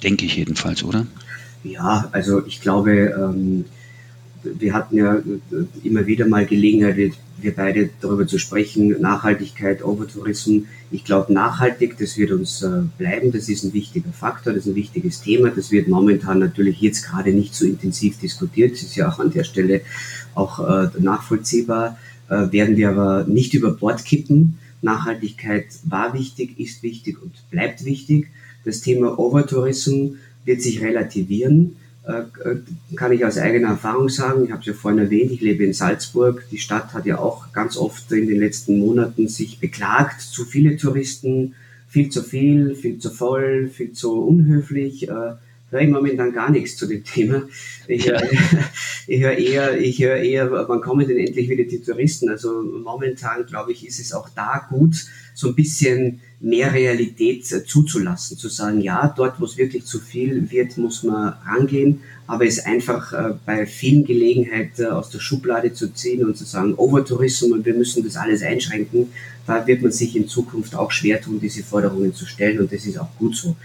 [0.03, 1.07] Denke ich jedenfalls, oder?
[1.63, 3.65] Ja, also ich glaube, ähm,
[4.43, 5.17] wir hatten ja
[5.83, 10.61] immer wieder mal Gelegenheit, wir beide darüber zu sprechen, Nachhaltigkeit, Overtourism.
[10.89, 14.71] Ich glaube, nachhaltig, das wird uns äh, bleiben, das ist ein wichtiger Faktor, das ist
[14.71, 18.95] ein wichtiges Thema, das wird momentan natürlich jetzt gerade nicht so intensiv diskutiert, das ist
[18.95, 19.81] ja auch an der Stelle
[20.33, 21.97] auch äh, nachvollziehbar,
[22.29, 24.59] äh, werden wir aber nicht über Bord kippen.
[24.81, 28.27] Nachhaltigkeit war wichtig, ist wichtig und bleibt wichtig.
[28.63, 31.75] Das Thema Overtourism wird sich relativieren
[32.95, 35.73] kann ich aus eigener Erfahrung sagen, ich habe es ja vorhin erwähnt, ich lebe in
[35.73, 36.45] Salzburg.
[36.51, 40.77] Die Stadt hat ja auch ganz oft in den letzten Monaten sich beklagt, zu viele
[40.77, 41.55] Touristen,
[41.89, 45.09] viel zu viel, viel zu voll, viel zu unhöflich.
[45.09, 45.33] Äh,
[45.69, 47.43] höre ich momentan gar nichts zu dem Thema.
[47.87, 48.21] Ich, ja.
[49.07, 52.29] ich höre eher, ich höre eher, wann kommen denn endlich wieder die Touristen?
[52.29, 58.37] Also momentan, glaube ich, ist es auch da gut, so ein bisschen mehr Realität zuzulassen,
[58.37, 62.63] zu sagen, ja, dort, wo es wirklich zu viel wird, muss man rangehen, aber es
[62.63, 67.51] einfach äh, bei vielen Gelegenheiten äh, aus der Schublade zu ziehen und zu sagen, Overtourismus
[67.51, 69.07] und wir müssen das alles einschränken,
[69.47, 72.85] da wird man sich in Zukunft auch schwer tun, diese Forderungen zu stellen und das
[72.85, 73.55] ist auch gut so.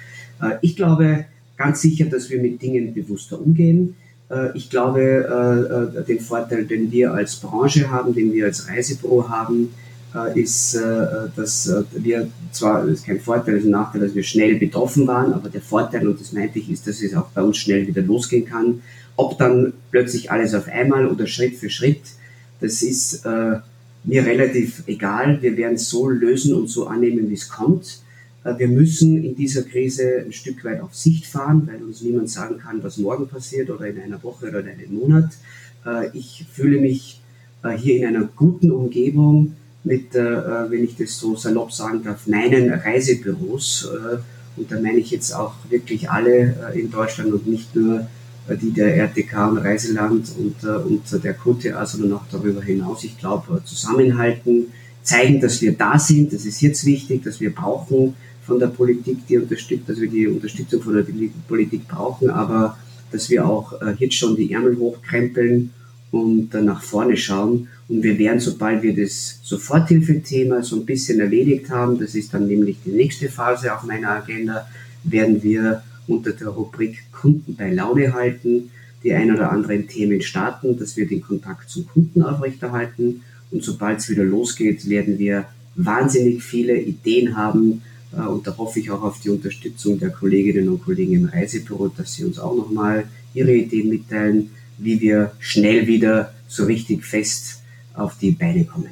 [0.41, 1.27] Äh, ich glaube
[1.59, 3.95] ganz sicher, dass wir mit Dingen bewusster umgehen.
[4.55, 9.82] Ich glaube, den Vorteil, den wir als Branche haben, den wir als Reisebüro haben, äh,
[10.35, 14.15] ist, äh, dass äh, wir zwar, das ist kein Vorteil, das ist ein Nachteil, dass
[14.15, 17.29] wir schnell betroffen waren, aber der Vorteil, und das meinte ich, ist, dass es auch
[17.29, 18.83] bei uns schnell wieder losgehen kann.
[19.17, 22.03] Ob dann plötzlich alles auf einmal oder Schritt für Schritt,
[22.61, 23.59] das ist äh,
[24.05, 25.41] mir relativ egal.
[25.41, 28.03] Wir werden es so lösen und so annehmen, wie es kommt.
[28.45, 32.31] Äh, wir müssen in dieser Krise ein Stück weit auf Sicht fahren, weil uns niemand
[32.31, 35.31] sagen kann, was morgen passiert oder in einer Woche oder in einem Monat.
[35.87, 37.21] Äh, ich fühle mich
[37.63, 42.73] äh, hier in einer guten Umgebung mit, wenn ich das so salopp sagen darf, meinen
[42.73, 43.89] Reisebüros.
[44.57, 48.07] Und da meine ich jetzt auch wirklich alle in Deutschland und nicht nur
[48.49, 53.03] die der RTK und Reiseland und, und der QTA, sondern auch darüber hinaus.
[53.05, 54.67] Ich glaube, zusammenhalten,
[55.03, 58.15] zeigen, dass wir da sind, das ist jetzt wichtig, dass wir brauchen
[58.47, 61.05] von der Politik, die unterstützt, dass wir die Unterstützung von der
[61.49, 62.77] Politik brauchen, aber
[63.11, 65.71] dass wir auch äh, jetzt schon die Ärmel hochkrempeln
[66.11, 67.69] und äh, nach vorne schauen.
[67.93, 72.47] Und wir werden, sobald wir das Soforthilfethema so ein bisschen erledigt haben, das ist dann
[72.47, 74.67] nämlich die nächste Phase auf meiner Agenda,
[75.05, 78.71] werden wir unter der Rubrik Kunden bei Laune halten,
[79.05, 83.25] die ein oder anderen Themen starten, dass wir den Kontakt zum Kunden aufrechterhalten.
[83.51, 87.83] Und sobald es wieder losgeht, werden wir wahnsinnig viele Ideen haben,
[88.17, 91.89] äh, und da hoffe ich auch auf die Unterstützung der Kolleginnen und Kollegen im Reisebüro,
[91.89, 97.62] dass sie uns auch nochmal ihre Ideen mitteilen, wie wir schnell wieder so richtig fest
[97.95, 98.91] auf die Beine kommen.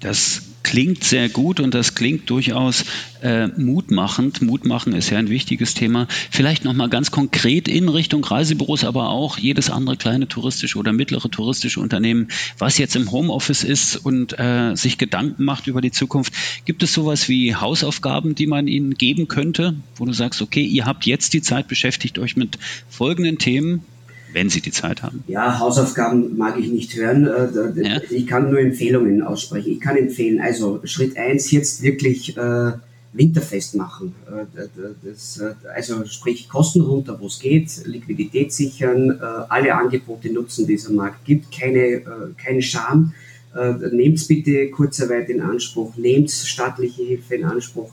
[0.00, 2.84] Das klingt sehr gut und das klingt durchaus
[3.22, 4.42] äh, mutmachend.
[4.42, 6.08] Mutmachen ist ja ein wichtiges Thema.
[6.30, 11.30] Vielleicht nochmal ganz konkret in Richtung Reisebüros, aber auch jedes andere kleine touristische oder mittlere
[11.30, 12.28] touristische Unternehmen,
[12.58, 16.32] was jetzt im Homeoffice ist und äh, sich Gedanken macht über die Zukunft.
[16.64, 20.84] Gibt es sowas wie Hausaufgaben, die man ihnen geben könnte, wo du sagst, okay, ihr
[20.84, 23.84] habt jetzt die Zeit, beschäftigt euch mit folgenden Themen,
[24.32, 25.24] wenn Sie die Zeit haben.
[25.26, 27.26] Ja, Hausaufgaben mag ich nicht hören.
[27.26, 28.00] Äh, ja.
[28.10, 29.72] Ich kann nur Empfehlungen aussprechen.
[29.72, 32.72] Ich kann empfehlen, also Schritt eins jetzt wirklich äh,
[33.12, 34.14] winterfest machen.
[34.26, 34.66] Äh,
[35.04, 39.10] das, äh, also sprich Kosten runter, wo es geht, Liquidität sichern,
[39.48, 42.02] alle Angebote nutzen, die es am Markt gibt, keine,
[42.42, 43.14] keine Scham.
[43.92, 47.90] Nehmt bitte Kurzarbeit in Anspruch, nehmt staatliche Hilfe in Anspruch,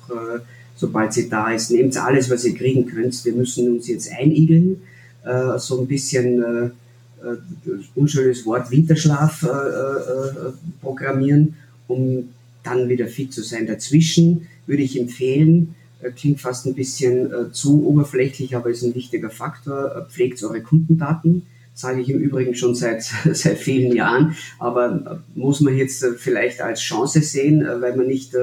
[0.75, 3.25] sobald sie da ist, nehmt alles, was ihr kriegen könnt.
[3.25, 4.81] Wir müssen uns jetzt einigeln
[5.23, 6.65] äh, so ein bisschen äh,
[7.25, 7.37] äh
[7.95, 10.51] unschönes Wort Winterschlaf äh, äh,
[10.81, 11.55] programmieren,
[11.87, 12.29] um
[12.63, 13.67] dann wieder fit zu sein.
[13.67, 15.75] Dazwischen würde ich empfehlen,
[16.15, 22.01] klingt fast ein bisschen zu oberflächlich, aber ist ein wichtiger Faktor, pflegt eure Kundendaten sage
[22.01, 23.03] ich im Übrigen schon seit,
[23.33, 28.33] seit vielen Jahren, aber muss man jetzt vielleicht als Chance sehen, weil man nicht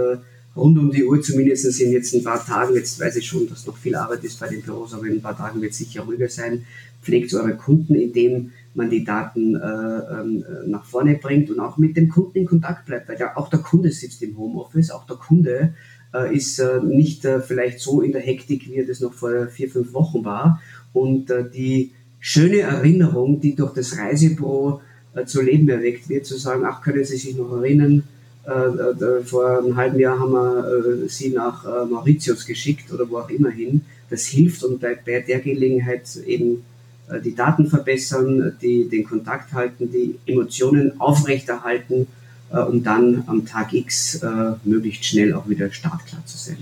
[0.56, 3.66] rund um die Uhr, zumindest in jetzt ein paar Tagen, jetzt weiß ich schon, dass
[3.66, 6.02] noch viel Arbeit ist bei den Büros, aber in ein paar Tagen wird es sicher
[6.02, 6.64] ruhiger sein,
[7.02, 11.96] pflegt eure Kunden, indem man die Daten äh, ähm, nach vorne bringt und auch mit
[11.96, 15.16] dem Kunden in Kontakt bleibt, weil ja auch der Kunde sitzt im Homeoffice, auch der
[15.16, 15.74] Kunde
[16.14, 19.48] äh, ist äh, nicht äh, vielleicht so in der Hektik, wie er das noch vor
[19.48, 20.60] vier, fünf Wochen war.
[20.92, 24.80] Und äh, die schöne Erinnerung, die durch das Reisebüro
[25.14, 28.04] äh, zu Leben erweckt wird, zu sagen, ach, können Sie sich noch erinnern,
[28.46, 33.18] äh, äh, vor einem halben Jahr haben wir äh, sie nach Mauritius geschickt oder wo
[33.18, 33.84] auch immer hin.
[34.08, 36.64] Das hilft und bei, bei der Gelegenheit eben
[37.24, 42.08] die Daten verbessern, die, den Kontakt halten, die Emotionen aufrechterhalten,
[42.50, 44.24] um dann am Tag X
[44.64, 46.56] möglichst schnell auch wieder startklar zu sein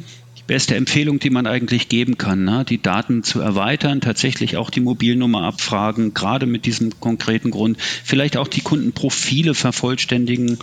[0.47, 2.65] beste Empfehlung, die man eigentlich geben kann, ne?
[2.69, 8.37] die Daten zu erweitern, tatsächlich auch die Mobilnummer abfragen, gerade mit diesem konkreten Grund, vielleicht
[8.37, 10.59] auch die Kundenprofile vervollständigen,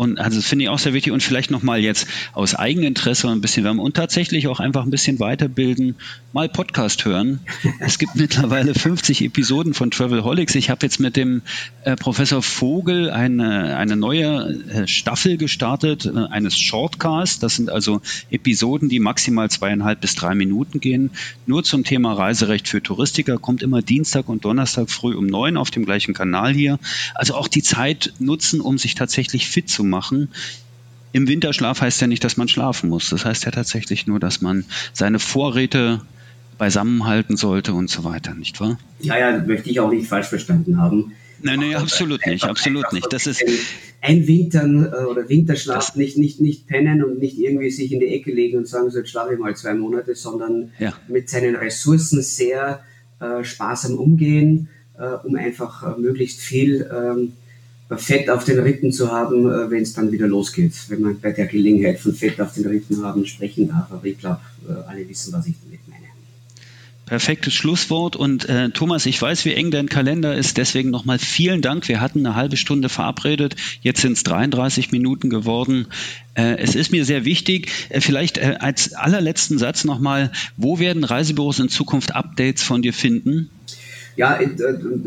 [0.00, 3.42] und also das finde ich auch sehr wichtig und vielleicht nochmal jetzt aus Eigeninteresse ein
[3.42, 5.94] bisschen wärmen und tatsächlich auch einfach ein bisschen weiterbilden,
[6.32, 7.40] mal Podcast hören.
[7.80, 10.54] Es gibt mittlerweile 50 Episoden von Travelholics.
[10.54, 11.42] Ich habe jetzt mit dem
[11.84, 17.38] äh, Professor Vogel eine, eine neue äh, Staffel gestartet, äh, eines Shortcasts.
[17.38, 21.10] Das sind also Episoden, die maximal zweieinhalb bis drei Minuten gehen.
[21.46, 25.70] Nur zum Thema Reiserecht für Touristiker kommt immer Dienstag und Donnerstag früh um neun auf
[25.70, 26.78] dem gleichen Kanal hier.
[27.14, 29.89] Also auch die Zeit nutzen, um sich tatsächlich fit zu machen.
[31.12, 33.10] Im Winterschlaf heißt ja nicht, dass man schlafen muss.
[33.10, 36.00] Das heißt ja tatsächlich nur, dass man seine Vorräte
[36.58, 38.78] beisammenhalten sollte und so weiter, nicht wahr?
[39.00, 41.12] Ja, ja, möchte ich auch nicht falsch verstanden haben.
[41.42, 43.10] Nein, nein, absolut nicht, absolut nicht.
[43.12, 43.42] Das ist
[44.02, 48.30] Einwintern äh, oder Winterschlaf, nicht, nicht, nicht pennen und nicht irgendwie sich in die Ecke
[48.30, 50.92] legen und sagen, so jetzt schlafe ich mal zwei Monate, sondern ja.
[51.08, 52.80] mit seinen Ressourcen sehr
[53.20, 57.32] äh, sparsam umgehen, äh, um einfach äh, möglichst viel ähm,
[57.96, 61.32] Fett auf den Rippen zu haben, äh, wenn es dann wieder losgeht, wenn man bei
[61.32, 63.90] der Gelegenheit von Fett auf den Rippen haben sprechen darf.
[63.90, 66.00] Aber ich glaube, äh, alle wissen, was ich damit meine.
[67.10, 68.14] Perfektes Schlusswort.
[68.14, 70.56] Und äh, Thomas, ich weiß, wie eng dein Kalender ist.
[70.58, 71.88] Deswegen nochmal vielen Dank.
[71.88, 73.56] Wir hatten eine halbe Stunde verabredet.
[73.82, 75.88] Jetzt sind es 33 Minuten geworden.
[76.34, 77.72] Äh, es ist mir sehr wichtig.
[77.88, 82.92] Äh, vielleicht äh, als allerletzten Satz nochmal, wo werden Reisebüros in Zukunft Updates von dir
[82.92, 83.50] finden?
[84.20, 84.48] Ja, äh,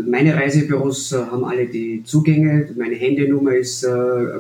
[0.07, 2.67] meine Reisebüros äh, haben alle die Zugänge.
[2.75, 3.85] Meine Handynummer ist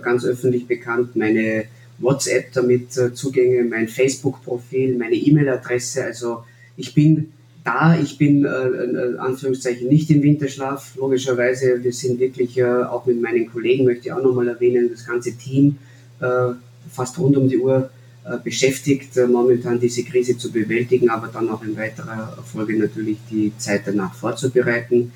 [0.01, 1.15] ganz öffentlich bekannt.
[1.15, 1.65] Meine
[1.99, 6.03] WhatsApp damit Zugänge, mein Facebook-Profil, meine E-Mail-Adresse.
[6.03, 6.43] Also
[6.75, 11.83] ich bin da, ich bin äh, äh, Anführungszeichen nicht im Winterschlaf, logischerweise.
[11.83, 15.33] Wir sind wirklich äh, auch mit meinen Kollegen, möchte ich auch nochmal erwähnen, das ganze
[15.37, 15.77] Team
[16.19, 16.53] äh,
[16.89, 18.02] fast rund um die Uhr äh,
[18.43, 23.51] beschäftigt, äh, momentan diese Krise zu bewältigen, aber dann auch in weiterer Folge natürlich die
[23.57, 25.11] Zeit danach vorzubereiten.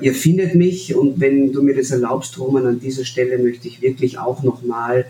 [0.00, 3.80] ihr findet mich und wenn du mir das erlaubst, Roman, an dieser Stelle möchte ich
[3.80, 5.06] wirklich auch nochmal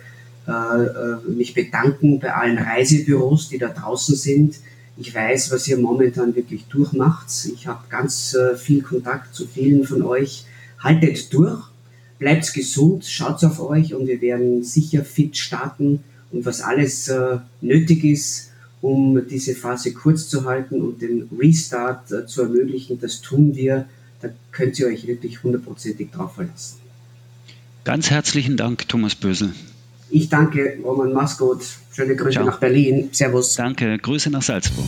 [1.26, 4.57] mich bedanken bei allen Reisebüros, die da draußen sind
[5.01, 7.28] ich weiß, was ihr momentan wirklich durchmacht.
[7.55, 10.45] Ich habe ganz äh, viel Kontakt zu vielen von euch.
[10.80, 11.70] Haltet durch,
[12.18, 17.39] bleibt gesund, schaut auf euch und wir werden sicher fit starten und was alles äh,
[17.61, 18.51] nötig ist,
[18.81, 23.87] um diese Phase kurz zu halten und den Restart äh, zu ermöglichen, das tun wir.
[24.20, 26.79] Da könnt ihr euch wirklich hundertprozentig drauf verlassen.
[27.85, 29.53] Ganz herzlichen Dank, Thomas Bösel.
[30.11, 31.62] Ich danke, Roman, mach's gut.
[31.93, 32.47] Schöne Grüße Ciao.
[32.47, 33.11] nach Berlin.
[33.12, 33.55] Servus.
[33.55, 34.87] Danke, Grüße nach Salzburg.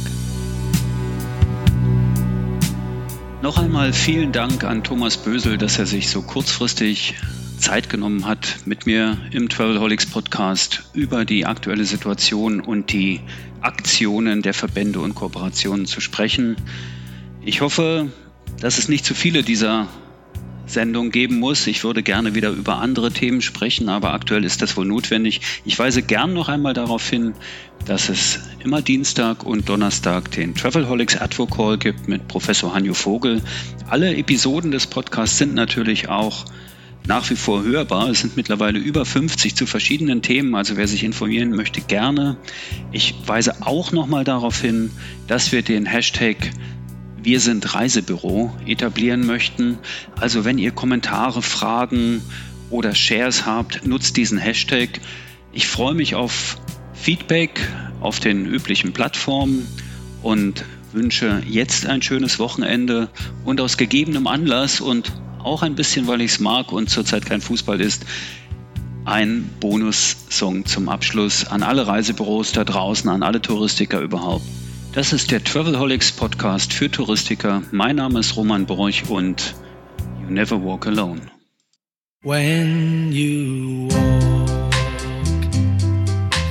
[3.42, 7.14] Noch einmal vielen Dank an Thomas Bösel, dass er sich so kurzfristig
[7.60, 13.20] Zeit genommen hat, mit mir im Travelholics Podcast über die aktuelle Situation und die
[13.60, 16.56] Aktionen der Verbände und Kooperationen zu sprechen.
[17.42, 18.10] Ich hoffe,
[18.60, 19.88] dass es nicht zu viele dieser
[20.66, 21.66] Sendung geben muss.
[21.66, 25.40] Ich würde gerne wieder über andere Themen sprechen, aber aktuell ist das wohl notwendig.
[25.64, 27.34] Ich weise gern noch einmal darauf hin,
[27.86, 33.42] dass es immer Dienstag und Donnerstag den Travelholics Advocall gibt mit Professor Hanjo Vogel.
[33.88, 36.44] Alle Episoden des Podcasts sind natürlich auch
[37.10, 38.08] nach wie vor hörbar.
[38.08, 42.36] Es sind mittlerweile über 50 zu verschiedenen Themen, also wer sich informieren möchte, gerne.
[42.92, 44.92] Ich weise auch nochmal darauf hin,
[45.26, 46.36] dass wir den Hashtag
[47.20, 49.78] wir sind Reisebüro etablieren möchten.
[50.20, 52.22] Also wenn ihr Kommentare, Fragen
[52.70, 55.00] oder Shares habt, nutzt diesen Hashtag.
[55.52, 56.58] Ich freue mich auf
[56.94, 57.60] Feedback
[58.00, 59.66] auf den üblichen Plattformen
[60.22, 63.08] und wünsche jetzt ein schönes Wochenende
[63.44, 65.12] und aus gegebenem Anlass und
[65.44, 68.04] auch ein bisschen, weil ich es mag und zurzeit kein Fußball ist,
[69.04, 74.44] ein Bonus-Song zum Abschluss an alle Reisebüros da draußen, an alle Touristiker überhaupt.
[74.92, 77.62] Das ist der Travelholics Podcast für Touristiker.
[77.70, 79.54] Mein Name ist Roman Borch und
[80.22, 81.20] You Never Walk Alone.
[82.22, 84.72] When you walk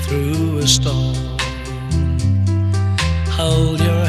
[0.07, 1.15] through a storm,
[3.37, 4.08] hold your